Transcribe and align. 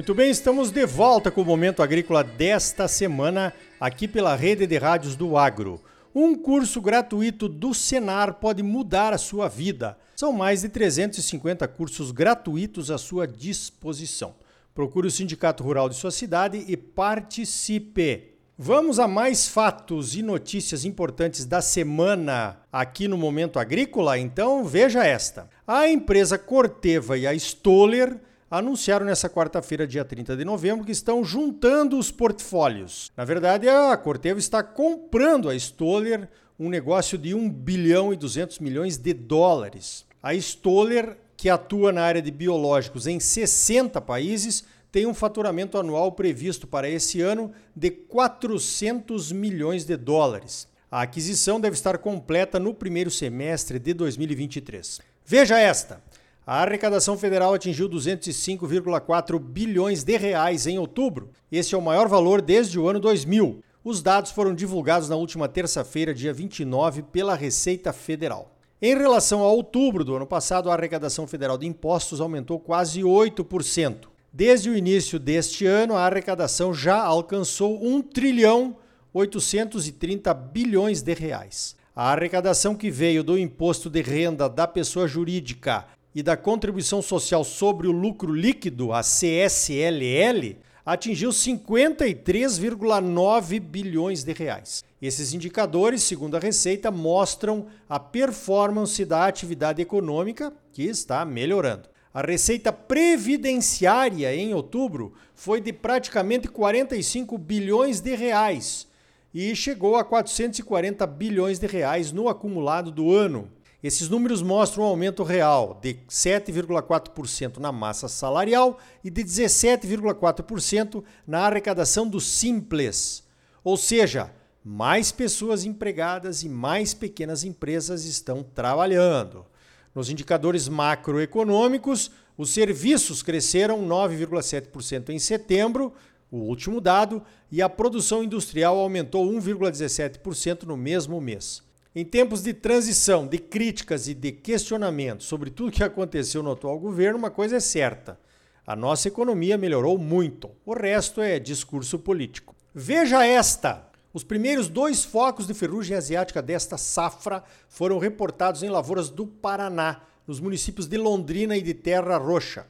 Muito 0.00 0.14
bem, 0.14 0.30
estamos 0.30 0.70
de 0.70 0.86
volta 0.86 1.30
com 1.30 1.42
o 1.42 1.44
Momento 1.44 1.82
Agrícola 1.82 2.24
desta 2.24 2.88
semana, 2.88 3.52
aqui 3.78 4.08
pela 4.08 4.34
Rede 4.34 4.66
de 4.66 4.78
Rádios 4.78 5.14
do 5.14 5.36
Agro. 5.36 5.78
Um 6.14 6.34
curso 6.34 6.80
gratuito 6.80 7.46
do 7.46 7.74
Senar 7.74 8.36
pode 8.40 8.62
mudar 8.62 9.12
a 9.12 9.18
sua 9.18 9.46
vida. 9.46 9.98
São 10.16 10.32
mais 10.32 10.62
de 10.62 10.70
350 10.70 11.68
cursos 11.68 12.12
gratuitos 12.12 12.90
à 12.90 12.96
sua 12.96 13.28
disposição. 13.28 14.34
Procure 14.74 15.06
o 15.06 15.10
Sindicato 15.10 15.62
Rural 15.62 15.86
de 15.86 15.96
sua 15.96 16.10
cidade 16.10 16.64
e 16.66 16.78
participe. 16.78 18.36
Vamos 18.56 18.98
a 18.98 19.06
mais 19.06 19.48
fatos 19.48 20.16
e 20.16 20.22
notícias 20.22 20.86
importantes 20.86 21.44
da 21.44 21.60
semana 21.60 22.58
aqui 22.72 23.06
no 23.06 23.18
Momento 23.18 23.58
Agrícola? 23.58 24.18
Então 24.18 24.64
veja 24.64 25.04
esta. 25.04 25.50
A 25.66 25.86
empresa 25.90 26.38
Corteva 26.38 27.18
e 27.18 27.26
a 27.26 27.34
Stoller 27.34 28.18
anunciaram 28.50 29.06
nessa 29.06 29.30
quarta-feira, 29.30 29.86
dia 29.86 30.04
30 30.04 30.36
de 30.36 30.44
novembro, 30.44 30.84
que 30.84 30.90
estão 30.90 31.24
juntando 31.24 31.96
os 31.96 32.10
portfólios. 32.10 33.12
Na 33.16 33.24
verdade, 33.24 33.68
a 33.68 33.96
Corteva 33.96 34.40
está 34.40 34.62
comprando 34.62 35.48
a 35.48 35.54
Stoller, 35.54 36.28
um 36.58 36.68
negócio 36.68 37.16
de 37.16 37.32
1 37.32 37.48
bilhão 37.48 38.12
e 38.12 38.16
200 38.16 38.58
milhões 38.58 38.96
de 38.96 39.14
dólares. 39.14 40.04
A 40.22 40.34
Stoller, 40.34 41.16
que 41.36 41.48
atua 41.48 41.92
na 41.92 42.02
área 42.02 42.20
de 42.20 42.30
biológicos 42.30 43.06
em 43.06 43.20
60 43.20 44.00
países, 44.00 44.64
tem 44.90 45.06
um 45.06 45.14
faturamento 45.14 45.78
anual 45.78 46.12
previsto 46.12 46.66
para 46.66 46.88
esse 46.88 47.20
ano 47.20 47.52
de 47.74 47.90
400 47.90 49.30
milhões 49.30 49.84
de 49.84 49.96
dólares. 49.96 50.68
A 50.90 51.02
aquisição 51.02 51.60
deve 51.60 51.76
estar 51.76 51.96
completa 51.98 52.58
no 52.58 52.74
primeiro 52.74 53.12
semestre 53.12 53.78
de 53.78 53.94
2023. 53.94 55.00
Veja 55.24 55.56
esta: 55.56 56.02
a 56.46 56.62
arrecadação 56.62 57.16
federal 57.16 57.54
atingiu 57.54 57.88
205,4 57.88 59.38
bilhões 59.38 60.02
de 60.02 60.16
reais 60.16 60.66
em 60.66 60.78
outubro. 60.78 61.30
Esse 61.52 61.74
é 61.74 61.78
o 61.78 61.82
maior 61.82 62.08
valor 62.08 62.40
desde 62.40 62.78
o 62.78 62.88
ano 62.88 62.98
2000. 62.98 63.62
Os 63.84 64.02
dados 64.02 64.30
foram 64.30 64.54
divulgados 64.54 65.08
na 65.08 65.16
última 65.16 65.48
terça-feira, 65.48 66.12
dia 66.12 66.32
29, 66.32 67.02
pela 67.02 67.34
Receita 67.34 67.92
Federal. 67.92 68.54
Em 68.82 68.96
relação 68.96 69.42
a 69.42 69.48
outubro 69.52 70.04
do 70.04 70.16
ano 70.16 70.26
passado, 70.26 70.70
a 70.70 70.74
arrecadação 70.74 71.26
federal 71.26 71.58
de 71.58 71.66
impostos 71.66 72.20
aumentou 72.20 72.58
quase 72.58 73.00
8%. 73.02 74.08
Desde 74.32 74.70
o 74.70 74.76
início 74.76 75.18
deste 75.18 75.66
ano, 75.66 75.94
a 75.94 76.06
arrecadação 76.06 76.72
já 76.72 77.02
alcançou 77.02 77.84
1 77.84 78.02
trilhão 78.02 78.76
830 79.12 80.32
bilhões 80.32 81.02
de 81.02 81.12
reais. 81.14 81.76
A 81.94 82.12
arrecadação 82.12 82.74
que 82.74 82.90
veio 82.90 83.24
do 83.24 83.38
imposto 83.38 83.90
de 83.90 84.00
renda 84.00 84.48
da 84.48 84.66
pessoa 84.66 85.08
jurídica 85.08 85.84
e 86.14 86.22
da 86.22 86.36
contribuição 86.36 87.02
social 87.02 87.42
sobre 87.44 87.86
o 87.86 87.92
lucro 87.92 88.32
líquido, 88.32 88.92
a 88.92 89.00
CSLL, 89.00 90.56
atingiu 90.84 91.30
53,9 91.30 93.60
bilhões 93.60 94.24
de 94.24 94.32
reais. 94.32 94.82
Esses 95.00 95.32
indicadores, 95.32 96.02
segundo 96.02 96.36
a 96.36 96.40
Receita, 96.40 96.90
mostram 96.90 97.68
a 97.88 98.00
performance 98.00 99.04
da 99.04 99.26
atividade 99.26 99.80
econômica 99.80 100.52
que 100.72 100.82
está 100.82 101.24
melhorando. 101.24 101.88
A 102.12 102.22
receita 102.22 102.72
previdenciária 102.72 104.34
em 104.34 104.52
outubro 104.52 105.14
foi 105.32 105.60
de 105.60 105.72
praticamente 105.72 106.48
45 106.48 107.38
bilhões 107.38 108.00
de 108.00 108.16
reais 108.16 108.88
e 109.32 109.54
chegou 109.54 109.94
a 109.94 110.02
440 110.02 111.06
bilhões 111.06 111.60
de 111.60 111.68
reais 111.68 112.10
no 112.10 112.28
acumulado 112.28 112.90
do 112.90 113.14
ano. 113.14 113.48
Esses 113.82 114.10
números 114.10 114.42
mostram 114.42 114.84
um 114.84 114.86
aumento 114.86 115.22
real 115.22 115.78
de 115.80 115.94
7,4% 116.08 117.56
na 117.56 117.72
massa 117.72 118.08
salarial 118.08 118.78
e 119.02 119.08
de 119.08 119.24
17,4% 119.24 121.02
na 121.26 121.46
arrecadação 121.46 122.06
do 122.06 122.20
simples. 122.20 123.24
Ou 123.64 123.78
seja, 123.78 124.30
mais 124.62 125.10
pessoas 125.10 125.64
empregadas 125.64 126.42
e 126.42 126.48
mais 126.48 126.92
pequenas 126.92 127.42
empresas 127.42 128.04
estão 128.04 128.42
trabalhando. 128.42 129.46
Nos 129.94 130.10
indicadores 130.10 130.68
macroeconômicos, 130.68 132.10
os 132.36 132.50
serviços 132.50 133.22
cresceram 133.22 133.86
9,7% 133.88 135.08
em 135.08 135.18
setembro, 135.18 135.94
o 136.30 136.36
último 136.36 136.82
dado, 136.82 137.22
e 137.50 137.62
a 137.62 137.68
produção 137.68 138.22
industrial 138.22 138.78
aumentou 138.78 139.26
1,17% 139.26 140.64
no 140.64 140.76
mesmo 140.76 141.18
mês. 141.18 141.62
Em 141.92 142.04
tempos 142.04 142.40
de 142.40 142.54
transição, 142.54 143.26
de 143.26 143.36
críticas 143.36 144.06
e 144.06 144.14
de 144.14 144.30
questionamentos 144.30 145.26
sobre 145.26 145.50
tudo 145.50 145.72
que 145.72 145.82
aconteceu 145.82 146.40
no 146.40 146.52
atual 146.52 146.78
governo, 146.78 147.18
uma 147.18 147.30
coisa 147.30 147.56
é 147.56 147.60
certa: 147.60 148.16
a 148.64 148.76
nossa 148.76 149.08
economia 149.08 149.58
melhorou 149.58 149.98
muito. 149.98 150.52
O 150.64 150.72
resto 150.72 151.20
é 151.20 151.40
discurso 151.40 151.98
político. 151.98 152.54
Veja 152.72 153.26
esta: 153.26 153.88
os 154.14 154.22
primeiros 154.22 154.68
dois 154.68 155.04
focos 155.04 155.48
de 155.48 155.54
ferrugem 155.54 155.96
asiática 155.96 156.40
desta 156.40 156.78
safra 156.78 157.42
foram 157.68 157.98
reportados 157.98 158.62
em 158.62 158.70
lavouras 158.70 159.10
do 159.10 159.26
Paraná, 159.26 160.00
nos 160.28 160.38
municípios 160.38 160.86
de 160.86 160.96
Londrina 160.96 161.56
e 161.56 161.62
de 161.62 161.74
Terra 161.74 162.16
Roxa. 162.18 162.68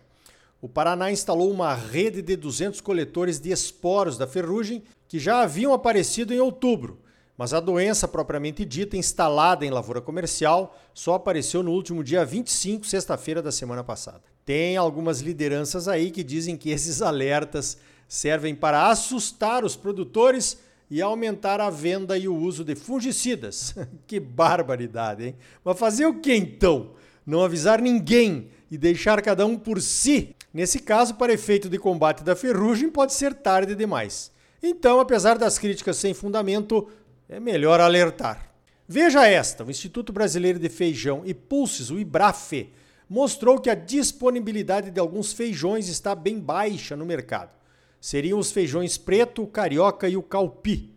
O 0.63 0.69
Paraná 0.69 1.13
instalou 1.13 1.51
uma 1.51 1.75
rede 1.75 2.23
de 2.23 2.37
200 2.37 2.81
coletores 2.81 3.39
de 3.39 3.51
esporos 3.51 4.17
da 4.17 4.27
ferrugem 4.27 4.83
que 5.07 5.19
já 5.19 5.43
haviam 5.43 5.75
aparecido 5.75 6.33
em 6.33 6.41
outubro, 6.41 6.99
mas 7.37 7.55
a 7.55 7.61
doença 7.61 8.07
propriamente 8.07 8.65
dita, 8.65 8.97
instalada 8.97 9.65
em 9.65 9.71
lavoura 9.71 10.01
comercial, 10.01 10.77
só 10.93 11.15
apareceu 11.15 11.63
no 11.63 11.73
último 11.73 12.05
dia 12.05 12.25
25, 12.25 12.87
sexta-feira 12.87 13.41
da 13.41 13.51
semana 13.51 13.83
passada. 13.83 14.23
Tem 14.45 14.77
algumas 14.77 15.21
lideranças 15.21 15.89
aí 15.89 16.11
que 16.11 16.23
dizem 16.23 16.57
que 16.57 16.71
esses 16.71 17.01
alertas 17.03 17.79
servem 18.09 18.55
para 18.55 18.91
assustar 18.91 19.65
os 19.65 19.77
produtores 19.77 20.59
e 20.91 21.01
aumentar 21.01 21.61
a 21.61 21.71
venda 21.71 22.19
e 22.19 22.27
o 22.27 22.35
uso 22.35 22.65
de 22.65 22.75
fungicidas. 22.75 23.75
que 24.07 24.19
barbaridade, 24.19 25.27
hein? 25.27 25.37
Mas 25.65 25.79
fazer 25.79 26.07
o 26.07 26.21
que 26.21 26.35
então? 26.35 26.91
Não 27.25 27.45
avisar 27.45 27.81
ninguém 27.81 28.49
e 28.71 28.77
deixar 28.77 29.23
cada 29.23 29.47
um 29.47 29.57
por 29.57 29.81
si? 29.81 30.35
Nesse 30.53 30.81
caso, 30.81 31.15
para 31.15 31.33
efeito 31.33 31.69
de 31.69 31.79
combate 31.79 32.25
da 32.25 32.35
ferrugem, 32.35 32.91
pode 32.91 33.15
ser 33.15 33.35
tarde 33.35 33.77
demais. 33.77 34.33
Então, 34.61 34.99
apesar 34.99 35.39
das 35.39 35.59
críticas 35.59 35.97
sem 35.97 36.13
fundamento, 36.13 36.89
é 37.31 37.41
melhor 37.41 37.81
alertar. 37.81 38.53
Veja 38.87 39.27
esta: 39.27 39.65
o 39.65 39.71
Instituto 39.71 40.13
Brasileiro 40.13 40.59
de 40.59 40.69
Feijão 40.69 41.23
e 41.25 41.33
Pulses, 41.33 41.91
o 41.91 41.99
IBRAFE, 41.99 42.73
mostrou 43.09 43.59
que 43.59 43.71
a 43.71 43.75
disponibilidade 43.75 44.91
de 44.91 45.01
alguns 45.01 45.33
feijões 45.33 45.89
está 45.89 46.15
bem 46.15 46.39
baixa 46.39 46.95
no 46.95 47.07
mercado 47.07 47.61
seriam 48.01 48.39
os 48.39 48.51
feijões 48.51 48.97
preto, 48.97 49.43
o 49.43 49.47
carioca 49.47 50.09
e 50.09 50.17
o 50.17 50.23
calpi. 50.23 50.95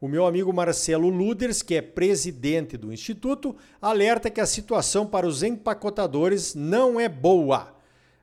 O 0.00 0.06
meu 0.06 0.26
amigo 0.26 0.52
Marcelo 0.52 1.08
Luders, 1.08 1.62
que 1.62 1.74
é 1.74 1.82
presidente 1.82 2.76
do 2.76 2.92
instituto, 2.92 3.56
alerta 3.80 4.30
que 4.30 4.40
a 4.40 4.46
situação 4.46 5.06
para 5.06 5.26
os 5.26 5.42
empacotadores 5.42 6.54
não 6.54 7.00
é 7.00 7.08
boa. 7.08 7.74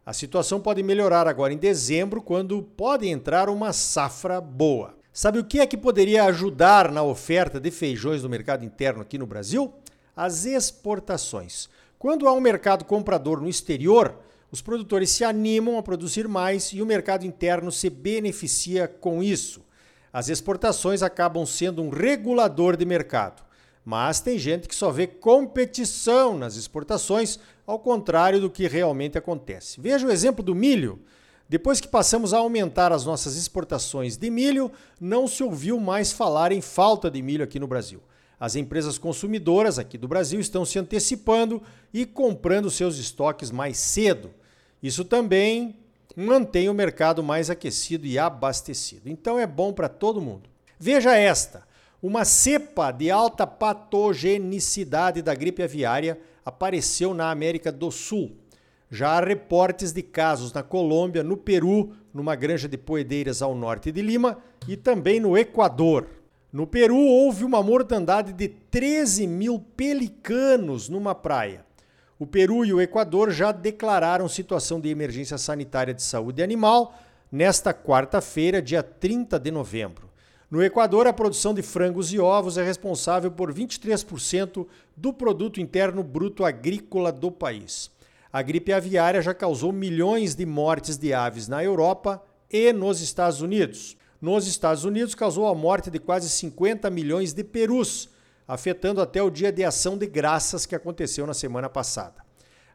A 0.05 0.13
situação 0.13 0.59
pode 0.59 0.81
melhorar 0.81 1.27
agora 1.27 1.53
em 1.53 1.57
dezembro, 1.57 2.21
quando 2.21 2.61
pode 2.61 3.07
entrar 3.07 3.49
uma 3.49 3.73
safra 3.73 4.39
boa. 4.39 4.95
Sabe 5.13 5.39
o 5.39 5.43
que 5.43 5.59
é 5.59 5.67
que 5.67 5.75
poderia 5.75 6.23
ajudar 6.23 6.89
na 6.89 7.03
oferta 7.03 7.59
de 7.59 7.69
feijões 7.69 8.23
no 8.23 8.29
mercado 8.29 8.63
interno 8.63 9.01
aqui 9.01 9.17
no 9.17 9.27
Brasil? 9.27 9.73
As 10.15 10.45
exportações. 10.45 11.67
Quando 11.99 12.29
há 12.29 12.33
um 12.33 12.39
mercado 12.39 12.85
comprador 12.85 13.41
no 13.41 13.49
exterior, 13.49 14.15
os 14.49 14.61
produtores 14.61 15.09
se 15.09 15.25
animam 15.25 15.77
a 15.77 15.83
produzir 15.83 16.29
mais 16.29 16.71
e 16.71 16.81
o 16.81 16.85
mercado 16.85 17.25
interno 17.25 17.73
se 17.73 17.89
beneficia 17.89 18.87
com 18.87 19.21
isso. 19.21 19.61
As 20.13 20.29
exportações 20.29 21.03
acabam 21.03 21.45
sendo 21.45 21.81
um 21.81 21.89
regulador 21.89 22.77
de 22.77 22.85
mercado. 22.85 23.43
Mas 23.83 24.21
tem 24.21 24.39
gente 24.39 24.65
que 24.65 24.75
só 24.75 24.91
vê 24.91 25.07
competição 25.07 26.37
nas 26.37 26.55
exportações, 26.55 27.37
ao 27.67 27.79
contrário 27.79 28.39
do 28.39 28.49
que 28.49 28.65
realmente 28.65 29.17
acontece. 29.17 29.81
Veja 29.81 30.07
o 30.07 30.11
exemplo 30.11 30.41
do 30.41 30.55
milho. 30.55 31.01
Depois 31.51 31.81
que 31.81 31.87
passamos 31.89 32.33
a 32.33 32.37
aumentar 32.37 32.93
as 32.93 33.03
nossas 33.03 33.35
exportações 33.35 34.15
de 34.15 34.29
milho, 34.29 34.71
não 35.01 35.27
se 35.27 35.43
ouviu 35.43 35.77
mais 35.81 36.09
falar 36.09 36.49
em 36.53 36.61
falta 36.61 37.11
de 37.11 37.21
milho 37.21 37.43
aqui 37.43 37.59
no 37.59 37.67
Brasil. 37.67 38.01
As 38.39 38.55
empresas 38.55 38.97
consumidoras 38.97 39.77
aqui 39.77 39.97
do 39.97 40.07
Brasil 40.07 40.39
estão 40.39 40.63
se 40.63 40.79
antecipando 40.79 41.61
e 41.93 42.05
comprando 42.05 42.71
seus 42.71 42.97
estoques 42.97 43.51
mais 43.51 43.75
cedo. 43.75 44.31
Isso 44.81 45.03
também 45.03 45.75
mantém 46.15 46.69
o 46.69 46.73
mercado 46.73 47.21
mais 47.21 47.49
aquecido 47.49 48.07
e 48.07 48.17
abastecido. 48.17 49.09
Então 49.09 49.37
é 49.37 49.45
bom 49.45 49.73
para 49.73 49.89
todo 49.89 50.21
mundo. 50.21 50.49
Veja 50.79 51.17
esta: 51.17 51.67
uma 52.01 52.23
cepa 52.23 52.93
de 52.93 53.11
alta 53.11 53.45
patogenicidade 53.45 55.21
da 55.21 55.35
gripe 55.35 55.61
aviária 55.61 56.17
apareceu 56.45 57.13
na 57.13 57.29
América 57.29 57.73
do 57.73 57.91
Sul. 57.91 58.40
Já 58.93 59.11
há 59.11 59.21
reportes 59.21 59.93
de 59.93 60.03
casos 60.03 60.51
na 60.51 60.61
Colômbia, 60.61 61.23
no 61.23 61.37
Peru, 61.37 61.93
numa 62.13 62.35
granja 62.35 62.67
de 62.67 62.77
poedeiras 62.77 63.41
ao 63.41 63.55
norte 63.55 63.89
de 63.89 64.01
Lima 64.01 64.37
e 64.67 64.75
também 64.75 65.17
no 65.17 65.37
Equador. 65.37 66.07
No 66.51 66.67
Peru, 66.67 66.97
houve 66.97 67.45
uma 67.45 67.63
mortandade 67.63 68.33
de 68.33 68.49
13 68.49 69.25
mil 69.27 69.59
pelicanos 69.77 70.89
numa 70.89 71.15
praia. 71.15 71.65
O 72.19 72.27
Peru 72.27 72.65
e 72.65 72.73
o 72.73 72.81
Equador 72.81 73.31
já 73.31 73.53
declararam 73.53 74.27
situação 74.27 74.77
de 74.81 74.89
emergência 74.89 75.37
sanitária 75.37 75.93
de 75.93 76.03
saúde 76.03 76.43
animal 76.43 76.93
nesta 77.31 77.73
quarta-feira, 77.73 78.61
dia 78.61 78.83
30 78.83 79.39
de 79.39 79.51
novembro. 79.51 80.09
No 80.51 80.61
Equador, 80.61 81.07
a 81.07 81.13
produção 81.13 81.53
de 81.53 81.61
frangos 81.61 82.11
e 82.11 82.19
ovos 82.19 82.57
é 82.57 82.63
responsável 82.63 83.31
por 83.31 83.53
23% 83.53 84.67
do 84.97 85.13
produto 85.13 85.61
interno 85.61 86.03
bruto 86.03 86.43
agrícola 86.43 87.09
do 87.09 87.31
país. 87.31 87.89
A 88.33 88.41
gripe 88.41 88.71
aviária 88.71 89.21
já 89.21 89.33
causou 89.33 89.73
milhões 89.73 90.35
de 90.35 90.45
mortes 90.45 90.97
de 90.97 91.13
aves 91.13 91.49
na 91.49 91.61
Europa 91.61 92.23
e 92.49 92.71
nos 92.71 93.01
Estados 93.01 93.41
Unidos. 93.41 93.97
Nos 94.21 94.47
Estados 94.47 94.85
Unidos, 94.85 95.13
causou 95.13 95.47
a 95.47 95.55
morte 95.55 95.91
de 95.91 95.99
quase 95.99 96.29
50 96.29 96.89
milhões 96.89 97.33
de 97.33 97.43
perus, 97.43 98.09
afetando 98.47 99.01
até 99.01 99.21
o 99.21 99.29
dia 99.29 99.51
de 99.51 99.65
ação 99.65 99.97
de 99.97 100.07
graças 100.07 100.65
que 100.65 100.75
aconteceu 100.75 101.27
na 101.27 101.33
semana 101.33 101.67
passada. 101.67 102.23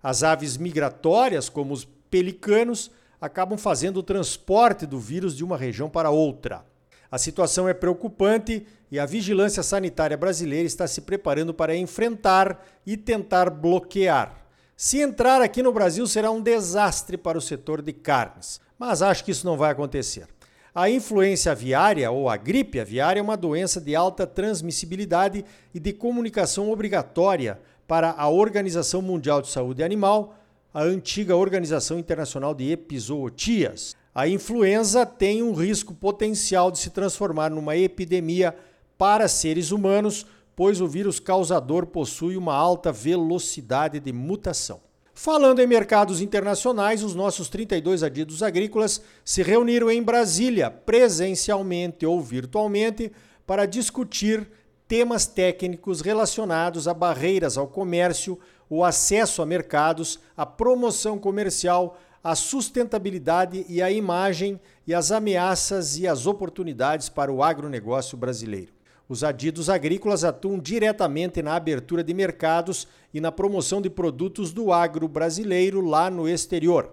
As 0.03 0.23
aves 0.23 0.59
migratórias, 0.59 1.49
como 1.49 1.73
os 1.73 1.87
pelicanos, 2.11 2.91
acabam 3.19 3.57
fazendo 3.57 3.99
o 3.99 4.03
transporte 4.03 4.85
do 4.85 4.99
vírus 4.99 5.35
de 5.35 5.43
uma 5.43 5.57
região 5.57 5.89
para 5.89 6.11
outra. 6.11 6.67
A 7.11 7.17
situação 7.17 7.67
é 7.67 7.73
preocupante 7.73 8.67
e 8.91 8.99
a 8.99 9.07
vigilância 9.07 9.63
sanitária 9.63 10.17
brasileira 10.17 10.67
está 10.67 10.87
se 10.87 11.01
preparando 11.01 11.55
para 11.55 11.75
enfrentar 11.75 12.63
e 12.85 12.97
tentar 12.97 13.49
bloquear. 13.49 14.46
Se 14.79 15.01
entrar 15.01 15.41
aqui 15.41 15.63
no 15.63 15.73
Brasil, 15.73 16.07
será 16.07 16.31
um 16.31 16.43
desastre 16.43 17.17
para 17.17 17.39
o 17.39 17.41
setor 17.41 17.81
de 17.81 17.95
carnes, 17.95 18.61
mas 18.79 19.01
acho 19.01 19.25
que 19.25 19.31
isso 19.31 19.47
não 19.47 19.57
vai 19.57 19.71
acontecer. 19.71 20.27
A 20.75 20.91
influência 20.91 21.53
aviária 21.53 22.11
ou 22.11 22.29
a 22.29 22.37
gripe 22.37 22.79
aviária 22.79 23.19
é 23.19 23.23
uma 23.23 23.39
doença 23.39 23.81
de 23.81 23.97
alta 23.97 24.27
transmissibilidade 24.27 25.47
e 25.73 25.81
de 25.81 25.95
comunicação 25.95 26.71
obrigatória 26.71 27.59
para 27.89 28.15
a 28.19 28.29
Organização 28.29 29.01
Mundial 29.01 29.41
de 29.41 29.49
Saúde 29.49 29.83
Animal, 29.83 30.35
a 30.75 30.83
antiga 30.83 31.35
Organização 31.35 31.99
Internacional 31.99 32.55
de 32.55 32.71
Epizootias. 32.71 33.97
A 34.15 34.29
influenza 34.29 35.07
tem 35.07 35.43
um 35.43 35.55
risco 35.55 35.95
potencial 35.95 36.71
de 36.71 36.81
se 36.81 36.91
transformar 36.91 37.49
numa 37.49 37.79
epidemia 37.79 38.55
para 38.99 39.27
seres 39.27 39.71
humanos, 39.71 40.27
pois 40.57 40.81
o 40.81 40.89
vírus 40.89 41.21
causador 41.21 41.87
possui 41.87 42.37
uma 42.37 42.55
alta 42.55 42.91
velocidade 42.91 44.01
de 44.01 44.11
mutação. 44.11 44.81
Falando 45.13 45.61
em 45.61 45.67
mercados 45.67 46.21
internacionais, 46.21 47.03
os 47.03 47.15
nossos 47.15 47.49
32 47.49 48.03
adidos 48.03 48.43
agrícolas 48.43 49.01
se 49.25 49.43
reuniram 49.43 49.91
em 49.91 50.03
Brasília, 50.03 50.71
presencialmente 50.71 52.05
ou 52.05 52.21
virtualmente, 52.21 53.13
para 53.47 53.67
discutir 53.67 54.49
temas 54.89 55.27
técnicos 55.27 56.01
relacionados 56.01 56.89
a 56.89 56.95
barreiras 56.95 57.57
ao 57.57 57.67
comércio, 57.67 58.39
o 58.69 58.85
acesso 58.85 59.43
a 59.43 59.47
mercados, 59.47 60.19
a 60.37 60.45
promoção 60.45 61.19
comercial, 61.19 61.99
a 62.23 62.35
sustentabilidade 62.35 63.65
e 63.69 63.81
a 63.81 63.91
imagem 63.91 64.61
e 64.87 64.93
as 64.93 65.13
ameaças 65.13 65.99
e 65.99 66.07
as 66.07 66.27
oportunidades 66.27 67.09
para 67.09 67.33
o 67.33 67.43
agronegócio 67.43 68.19
brasileiro. 68.19 68.76
Os 69.09 69.23
adidos 69.23 69.71
agrícolas 69.71 70.25
atuam 70.25 70.59
diretamente 70.59 71.41
na 71.41 71.55
abertura 71.55 72.03
de 72.03 72.13
mercados 72.13 72.89
e 73.15 73.21
na 73.21 73.31
promoção 73.31 73.81
de 73.81 73.89
produtos 73.89 74.53
do 74.53 74.73
agro 74.73 75.07
brasileiro 75.07 75.81
lá 75.81 76.11
no 76.11 76.29
exterior. 76.29 76.93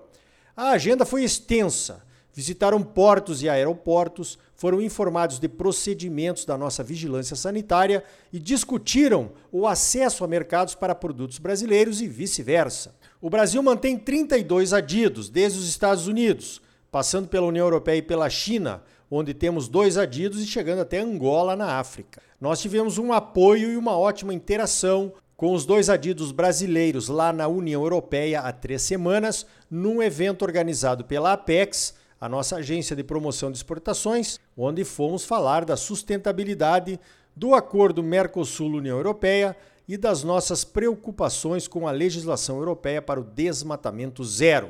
A 0.56 0.72
agenda 0.72 1.06
foi 1.06 1.24
extensa. 1.24 2.04
Visitaram 2.36 2.82
portos 2.82 3.44
e 3.44 3.50
aeroportos, 3.50 4.40
foram 4.56 4.82
informados 4.82 5.40
de 5.40 5.48
procedimentos 5.48 6.46
da 6.46 6.58
nossa 6.58 6.84
vigilância 6.84 7.36
sanitária 7.36 8.04
e 8.32 8.40
discutiram 8.40 9.32
o 9.52 9.68
acesso 9.68 10.24
a 10.24 10.28
mercados 10.28 10.74
para 10.74 10.96
produtos 10.96 11.38
brasileiros 11.38 12.02
e 12.02 12.08
vice-versa. 12.08 12.96
O 13.22 13.30
Brasil 13.30 13.62
mantém 13.62 13.98
32 13.98 14.74
adidos, 14.74 15.30
desde 15.30 15.60
os 15.60 15.70
Estados 15.70 16.08
Unidos, 16.08 16.60
passando 16.92 17.28
pela 17.28 17.46
União 17.46 17.66
Europeia 17.66 17.98
e 17.98 18.02
pela 18.02 18.30
China, 18.30 18.82
onde 19.16 19.32
temos 19.32 19.68
dois 19.68 19.96
adidos 19.96 20.42
e 20.42 20.48
chegando 20.48 20.82
até 20.82 21.00
Angola, 21.00 21.56
na 21.56 21.78
África. 21.78 22.20
Nós 22.42 22.60
tivemos 22.60 22.98
um 22.98 23.14
apoio 23.14 23.72
e 23.72 23.78
uma 23.78 23.96
ótima 23.96 24.34
interação 24.34 25.14
com 25.38 25.54
os 25.54 25.66
dois 25.66 25.88
adidos 25.88 26.32
brasileiros 26.32 27.10
lá 27.10 27.32
na 27.32 27.48
União 27.48 27.84
Europeia 27.84 28.40
há 28.40 28.52
três 28.52 28.82
semanas, 28.82 29.46
num 29.70 30.02
evento 30.02 30.42
organizado 30.42 31.06
pela 31.06 31.34
Apex, 31.34 31.94
a 32.20 32.28
nossa 32.28 32.56
agência 32.56 32.96
de 32.96 33.04
promoção 33.04 33.52
de 33.52 33.58
exportações, 33.58 34.40
onde 34.58 34.84
fomos 34.84 35.26
falar 35.26 35.64
da 35.64 35.78
sustentabilidade 35.78 37.00
do 37.36 37.54
acordo 37.54 38.02
Mercosul-União 38.02 38.98
Europeia 38.98 39.56
e 39.88 39.96
das 39.96 40.24
nossas 40.24 40.64
preocupações 40.64 41.68
com 41.68 41.88
a 41.88 41.92
legislação 41.92 42.58
europeia 42.58 43.02
para 43.02 43.20
o 43.20 43.24
desmatamento 43.24 44.24
zero. 44.24 44.70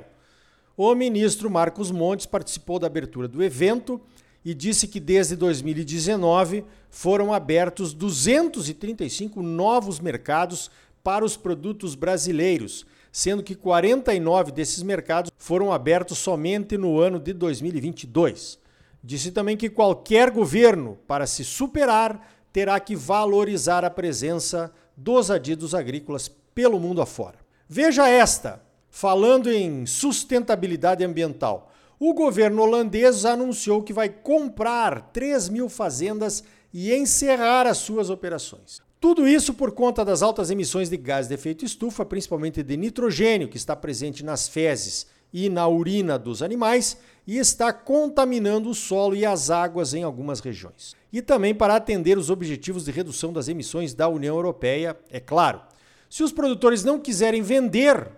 O 0.75 0.93
ministro 0.95 1.49
Marcos 1.49 1.91
Montes 1.91 2.25
participou 2.25 2.77
da 2.77 2.87
abertura 2.87 3.27
do 3.27 3.41
evento 3.41 4.01
e 4.43 4.53
disse 4.53 4.87
que 4.87 4.99
desde 4.99 5.35
2019 5.35 6.65
foram 6.89 7.33
abertos 7.33 7.93
235 7.93 9.41
novos 9.41 9.99
mercados 9.99 10.69
para 11.03 11.23
os 11.23 11.35
produtos 11.35 11.95
brasileiros, 11.95 12.85
sendo 13.11 13.43
que 13.43 13.55
49 13.55 14.51
desses 14.51 14.81
mercados 14.83 15.31
foram 15.37 15.71
abertos 15.71 16.17
somente 16.17 16.77
no 16.77 16.99
ano 16.99 17.19
de 17.19 17.33
2022. 17.33 18.59
Disse 19.03 19.31
também 19.31 19.57
que 19.57 19.69
qualquer 19.69 20.31
governo, 20.31 20.97
para 21.05 21.27
se 21.27 21.43
superar, 21.43 22.31
terá 22.53 22.79
que 22.79 22.95
valorizar 22.95 23.83
a 23.83 23.89
presença 23.89 24.71
dos 24.95 25.29
adidos 25.29 25.75
agrícolas 25.75 26.29
pelo 26.53 26.79
mundo 26.79 27.01
afora. 27.01 27.37
Veja 27.67 28.07
esta, 28.07 28.61
falando 28.89 29.51
em 29.51 29.85
sustentabilidade 29.85 31.03
ambiental. 31.03 31.72
O 32.05 32.13
governo 32.13 32.63
holandês 32.63 33.23
anunciou 33.23 33.81
que 33.81 33.93
vai 33.93 34.09
comprar 34.09 35.09
3 35.13 35.47
mil 35.47 35.69
fazendas 35.69 36.43
e 36.73 36.93
encerrar 36.93 37.65
as 37.65 37.77
suas 37.77 38.09
operações. 38.09 38.81
Tudo 38.99 39.25
isso 39.25 39.53
por 39.53 39.71
conta 39.71 40.03
das 40.03 40.21
altas 40.21 40.51
emissões 40.51 40.89
de 40.89 40.97
gás 40.97 41.29
de 41.29 41.33
efeito 41.33 41.63
estufa, 41.63 42.03
principalmente 42.03 42.61
de 42.61 42.75
nitrogênio, 42.75 43.47
que 43.47 43.55
está 43.55 43.73
presente 43.73 44.21
nas 44.21 44.49
fezes 44.49 45.07
e 45.31 45.47
na 45.47 45.65
urina 45.65 46.19
dos 46.19 46.43
animais 46.43 46.97
e 47.25 47.37
está 47.37 47.71
contaminando 47.71 48.69
o 48.69 48.75
solo 48.75 49.15
e 49.15 49.25
as 49.25 49.49
águas 49.49 49.93
em 49.93 50.03
algumas 50.03 50.41
regiões 50.41 50.97
e 51.09 51.21
também 51.21 51.55
para 51.55 51.73
atender 51.73 52.17
os 52.17 52.29
objetivos 52.29 52.83
de 52.83 52.91
redução 52.91 53.31
das 53.31 53.47
emissões 53.47 53.93
da 53.93 54.09
União 54.09 54.35
Europeia, 54.35 54.99
é 55.09 55.21
claro. 55.21 55.61
Se 56.09 56.21
os 56.21 56.33
produtores 56.33 56.83
não 56.83 56.99
quiserem 56.99 57.41
vender, 57.41 58.11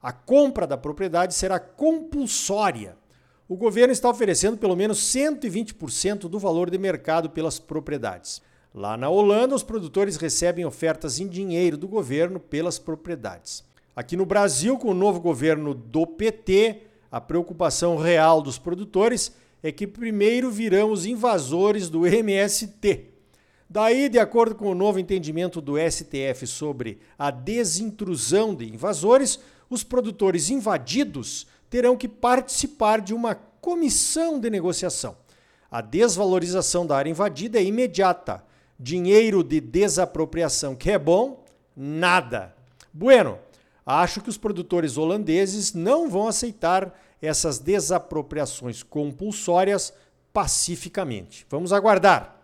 a 0.00 0.12
compra 0.12 0.68
da 0.68 0.78
propriedade 0.78 1.34
será 1.34 1.58
compulsória. 1.58 2.96
O 3.46 3.56
governo 3.56 3.92
está 3.92 4.08
oferecendo 4.08 4.56
pelo 4.56 4.74
menos 4.74 5.00
120% 5.00 6.20
do 6.20 6.38
valor 6.38 6.70
de 6.70 6.78
mercado 6.78 7.28
pelas 7.28 7.58
propriedades. 7.58 8.40
Lá 8.74 8.96
na 8.96 9.10
Holanda, 9.10 9.54
os 9.54 9.62
produtores 9.62 10.16
recebem 10.16 10.64
ofertas 10.64 11.20
em 11.20 11.28
dinheiro 11.28 11.76
do 11.76 11.86
governo 11.86 12.40
pelas 12.40 12.78
propriedades. 12.78 13.62
Aqui 13.94 14.16
no 14.16 14.24
Brasil, 14.24 14.78
com 14.78 14.88
o 14.88 14.94
novo 14.94 15.20
governo 15.20 15.74
do 15.74 16.06
PT, 16.06 16.84
a 17.12 17.20
preocupação 17.20 17.98
real 17.98 18.40
dos 18.40 18.56
produtores 18.56 19.30
é 19.62 19.70
que 19.70 19.86
primeiro 19.86 20.50
virão 20.50 20.90
os 20.90 21.04
invasores 21.04 21.90
do 21.90 22.06
MST. 22.06 23.10
Daí, 23.68 24.08
de 24.08 24.18
acordo 24.18 24.54
com 24.54 24.70
o 24.70 24.74
novo 24.74 24.98
entendimento 24.98 25.60
do 25.60 25.74
STF 25.78 26.46
sobre 26.46 26.98
a 27.18 27.30
desintrusão 27.30 28.54
de 28.54 28.72
invasores, 28.72 29.38
os 29.68 29.84
produtores 29.84 30.48
invadidos 30.48 31.46
terão 31.74 31.96
que 31.96 32.06
participar 32.06 33.00
de 33.00 33.12
uma 33.12 33.34
comissão 33.34 34.38
de 34.38 34.48
negociação. 34.48 35.16
A 35.68 35.80
desvalorização 35.80 36.86
da 36.86 36.96
área 36.96 37.10
invadida 37.10 37.58
é 37.58 37.64
imediata. 37.64 38.44
Dinheiro 38.78 39.42
de 39.42 39.60
desapropriação 39.60 40.76
que 40.76 40.92
é 40.92 40.96
bom, 40.96 41.44
nada. 41.76 42.54
Bueno, 42.92 43.40
acho 43.84 44.20
que 44.20 44.28
os 44.28 44.38
produtores 44.38 44.96
holandeses 44.96 45.74
não 45.74 46.08
vão 46.08 46.28
aceitar 46.28 46.96
essas 47.20 47.58
desapropriações 47.58 48.84
compulsórias 48.84 49.92
pacificamente. 50.32 51.44
Vamos 51.50 51.72
aguardar. 51.72 52.36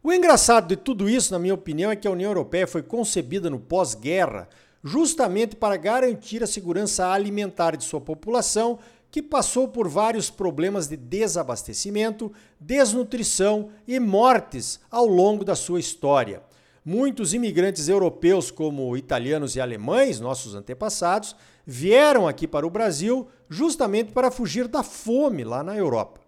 O 0.00 0.12
engraçado 0.12 0.68
de 0.68 0.76
tudo 0.76 1.10
isso, 1.10 1.32
na 1.32 1.40
minha 1.40 1.54
opinião, 1.54 1.90
é 1.90 1.96
que 1.96 2.06
a 2.06 2.12
União 2.12 2.30
Europeia 2.30 2.68
foi 2.68 2.84
concebida 2.84 3.50
no 3.50 3.58
pós-guerra 3.58 4.48
justamente 4.82 5.56
para 5.56 5.76
garantir 5.76 6.42
a 6.42 6.46
segurança 6.46 7.08
alimentar 7.08 7.76
de 7.76 7.84
sua 7.84 8.00
população, 8.00 8.78
que 9.10 9.22
passou 9.22 9.68
por 9.68 9.88
vários 9.88 10.30
problemas 10.30 10.86
de 10.86 10.96
desabastecimento, 10.96 12.32
desnutrição 12.60 13.70
e 13.86 13.98
mortes 13.98 14.80
ao 14.90 15.06
longo 15.06 15.44
da 15.44 15.56
sua 15.56 15.80
história. 15.80 16.42
Muitos 16.84 17.34
imigrantes 17.34 17.88
europeus, 17.88 18.50
como 18.50 18.96
italianos 18.96 19.56
e 19.56 19.60
alemães, 19.60 20.20
nossos 20.20 20.54
antepassados, 20.54 21.34
vieram 21.66 22.26
aqui 22.26 22.46
para 22.46 22.66
o 22.66 22.70
Brasil 22.70 23.28
justamente 23.48 24.12
para 24.12 24.30
fugir 24.30 24.68
da 24.68 24.82
fome 24.82 25.44
lá 25.44 25.62
na 25.62 25.76
Europa. 25.76 26.20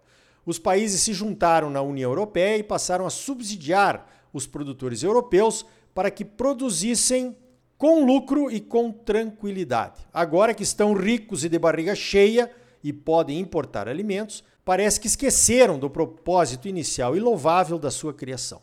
Os 0.45 0.57
países 0.59 1.01
se 1.01 1.13
juntaram 1.13 1.69
na 1.69 1.81
União 1.81 2.09
Europeia 2.09 2.57
e 2.57 2.63
passaram 2.63 3.05
a 3.05 3.11
subsidiar 3.11 4.07
os 4.33 4.47
produtores 4.47 5.03
europeus 5.03 5.65
para 5.93 6.09
que 6.09 6.25
produzissem 6.25 7.35
com 7.81 8.05
lucro 8.05 8.51
e 8.51 8.59
com 8.59 8.91
tranquilidade. 8.91 10.07
Agora 10.13 10.53
que 10.53 10.61
estão 10.61 10.93
ricos 10.93 11.43
e 11.43 11.49
de 11.49 11.57
barriga 11.57 11.95
cheia 11.95 12.51
e 12.83 12.93
podem 12.93 13.39
importar 13.39 13.87
alimentos, 13.87 14.43
parece 14.63 14.99
que 14.99 15.07
esqueceram 15.07 15.79
do 15.79 15.89
propósito 15.89 16.67
inicial 16.67 17.17
e 17.17 17.19
louvável 17.19 17.79
da 17.79 17.89
sua 17.89 18.13
criação. 18.13 18.61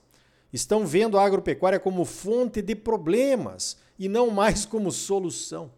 Estão 0.52 0.86
vendo 0.86 1.18
a 1.18 1.24
agropecuária 1.24 1.80
como 1.80 2.04
fonte 2.04 2.62
de 2.62 2.76
problemas 2.76 3.76
e 3.98 4.08
não 4.08 4.30
mais 4.30 4.64
como 4.64 4.92
solução. 4.92 5.72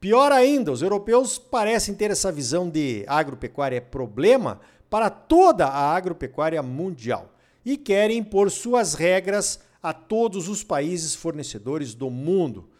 Pior 0.00 0.32
ainda, 0.32 0.72
os 0.72 0.82
europeus 0.82 1.38
parecem 1.38 1.94
ter 1.94 2.10
essa 2.10 2.32
visão 2.32 2.68
de 2.68 3.04
agropecuária 3.06 3.76
é 3.76 3.80
problema 3.80 4.58
para 4.90 5.08
toda 5.08 5.68
a 5.68 5.94
agropecuária 5.94 6.60
mundial 6.60 7.32
e 7.64 7.76
querem 7.76 8.18
impor 8.18 8.50
suas 8.50 8.94
regras 8.94 9.60
a 9.80 9.92
todos 9.92 10.48
os 10.48 10.64
países 10.64 11.14
fornecedores 11.14 11.94
do 11.94 12.10
mundo. 12.10 12.71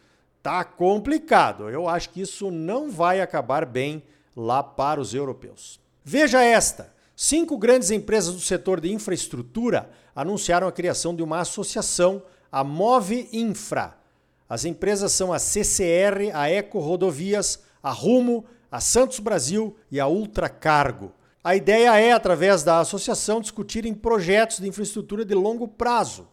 Tá 0.42 0.64
complicado. 0.64 1.70
Eu 1.70 1.88
acho 1.88 2.10
que 2.10 2.20
isso 2.20 2.50
não 2.50 2.90
vai 2.90 3.20
acabar 3.20 3.64
bem 3.64 4.02
lá 4.36 4.62
para 4.62 5.00
os 5.00 5.14
europeus. 5.14 5.78
Veja 6.04 6.42
esta: 6.42 6.92
cinco 7.14 7.56
grandes 7.56 7.90
empresas 7.90 8.34
do 8.34 8.40
setor 8.40 8.80
de 8.80 8.92
infraestrutura 8.92 9.90
anunciaram 10.14 10.66
a 10.66 10.72
criação 10.72 11.14
de 11.14 11.22
uma 11.22 11.40
associação, 11.40 12.22
a 12.50 12.64
Move 12.64 13.28
Infra. 13.32 13.96
As 14.48 14.64
empresas 14.64 15.12
são 15.12 15.32
a 15.32 15.38
CCR, 15.38 16.34
a 16.34 16.50
Eco 16.50 16.78
Rodovias, 16.78 17.60
a 17.82 17.90
Rumo, 17.90 18.44
a 18.70 18.80
Santos 18.80 19.18
Brasil 19.20 19.76
e 19.90 20.00
a 20.00 20.06
Ultracargo. 20.06 21.12
A 21.44 21.56
ideia 21.56 21.98
é, 21.98 22.12
através 22.12 22.62
da 22.62 22.78
associação, 22.78 23.40
discutirem 23.40 23.94
projetos 23.94 24.58
de 24.58 24.68
infraestrutura 24.68 25.24
de 25.24 25.34
longo 25.34 25.66
prazo. 25.66 26.28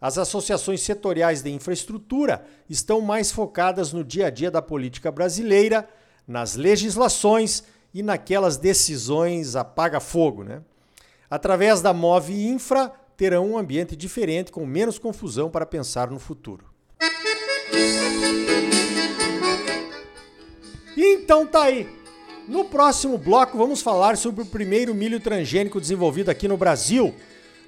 As 0.00 0.18
associações 0.18 0.82
setoriais 0.82 1.42
de 1.42 1.50
infraestrutura 1.50 2.44
estão 2.68 3.00
mais 3.00 3.30
focadas 3.30 3.92
no 3.92 4.04
dia 4.04 4.26
a 4.26 4.30
dia 4.30 4.50
da 4.50 4.60
política 4.60 5.10
brasileira, 5.10 5.88
nas 6.26 6.56
legislações 6.56 7.64
e 7.92 8.02
naquelas 8.02 8.56
decisões 8.56 9.56
apaga-fogo. 9.56 10.44
Né? 10.44 10.60
Através 11.30 11.80
da 11.80 11.92
Move 11.92 12.34
Infra, 12.48 12.92
terão 13.16 13.52
um 13.52 13.58
ambiente 13.58 13.94
diferente, 13.94 14.50
com 14.50 14.66
menos 14.66 14.98
confusão 14.98 15.48
para 15.48 15.64
pensar 15.64 16.10
no 16.10 16.18
futuro. 16.18 16.66
Então 20.96 21.46
tá 21.46 21.64
aí. 21.64 21.88
No 22.46 22.66
próximo 22.66 23.16
bloco 23.16 23.56
vamos 23.56 23.80
falar 23.80 24.18
sobre 24.18 24.42
o 24.42 24.46
primeiro 24.46 24.94
milho 24.94 25.18
transgênico 25.18 25.80
desenvolvido 25.80 26.28
aqui 26.30 26.46
no 26.46 26.56
Brasil. 26.56 27.14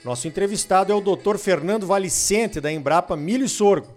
Nosso 0.06 0.28
entrevistado 0.28 0.92
é 0.92 0.94
o 0.94 1.00
Dr. 1.00 1.36
Fernando 1.36 1.84
Valicente 1.84 2.60
da 2.60 2.70
Embrapa 2.70 3.16
Milho 3.16 3.44
e 3.44 3.48
Sorgo. 3.48 3.88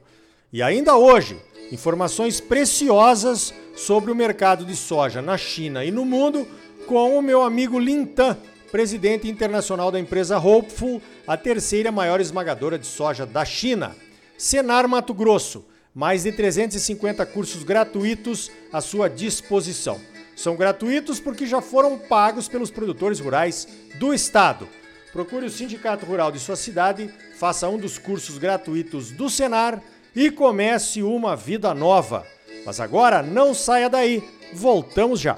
E 0.51 0.59
ainda 0.59 0.97
hoje, 0.97 1.37
informações 1.71 2.41
preciosas 2.41 3.53
sobre 3.75 4.11
o 4.11 4.15
mercado 4.15 4.65
de 4.65 4.75
soja 4.75 5.21
na 5.21 5.37
China 5.37 5.85
e 5.85 5.91
no 5.91 6.03
mundo 6.03 6.47
com 6.87 7.15
o 7.15 7.21
meu 7.21 7.43
amigo 7.43 7.77
Lintan, 7.77 8.35
presidente 8.71 9.29
internacional 9.29 9.91
da 9.91 9.99
empresa 9.99 10.39
Hopeful, 10.39 10.99
a 11.27 11.37
terceira 11.37 11.91
maior 11.91 12.19
esmagadora 12.19 12.79
de 12.79 12.87
soja 12.87 13.23
da 13.23 13.45
China. 13.45 13.95
Senar 14.35 14.87
Mato 14.87 15.13
Grosso, 15.13 15.63
mais 15.93 16.23
de 16.23 16.31
350 16.31 17.23
cursos 17.27 17.61
gratuitos 17.61 18.49
à 18.73 18.81
sua 18.81 19.07
disposição. 19.11 20.01
São 20.35 20.55
gratuitos 20.55 21.19
porque 21.19 21.45
já 21.45 21.61
foram 21.61 21.99
pagos 21.99 22.47
pelos 22.47 22.71
produtores 22.71 23.19
rurais 23.19 23.67
do 23.99 24.11
estado. 24.11 24.67
Procure 25.11 25.45
o 25.45 25.49
Sindicato 25.49 26.05
Rural 26.05 26.31
de 26.31 26.39
sua 26.39 26.55
cidade, 26.55 27.09
faça 27.35 27.67
um 27.67 27.77
dos 27.77 27.97
cursos 27.97 28.37
gratuitos 28.37 29.11
do 29.11 29.29
Senar 29.29 29.81
e 30.15 30.29
comece 30.29 31.01
uma 31.01 31.35
vida 31.35 31.73
nova. 31.73 32.25
Mas 32.65 32.79
agora 32.79 33.23
não 33.23 33.53
saia 33.53 33.89
daí, 33.89 34.23
voltamos 34.53 35.19
já. 35.19 35.35